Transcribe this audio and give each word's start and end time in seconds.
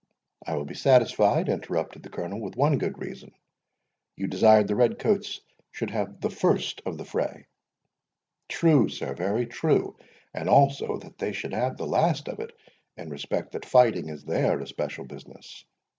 "I 0.43 0.55
will 0.55 0.65
be 0.65 0.73
satisfied," 0.73 1.47
interrupted 1.47 2.01
the 2.01 2.09
Colonel, 2.09 2.41
"with 2.41 2.55
one 2.55 2.79
good 2.79 2.97
reason. 2.97 3.35
You 4.15 4.25
desired 4.25 4.67
the 4.67 4.75
red 4.75 4.97
coats 4.97 5.41
should 5.71 5.91
have 5.91 6.19
the 6.21 6.31
first 6.31 6.81
of 6.87 6.97
the 6.97 7.05
fray?" 7.05 7.45
"True, 8.49 8.89
sir, 8.89 9.13
very 9.13 9.45
true;—and 9.45 10.49
also 10.49 10.97
that 10.97 11.19
they 11.19 11.33
should 11.33 11.53
have 11.53 11.77
the 11.77 11.85
last 11.85 12.27
of 12.29 12.39
it, 12.39 12.51
in 12.97 13.11
respect 13.11 13.51
that 13.51 13.63
fighting 13.63 14.09
is 14.09 14.25
their 14.25 14.59
especial 14.59 15.05
business. 15.05 15.65